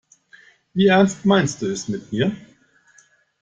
[0.73, 2.35] Wie ernst meinst du es mit mir?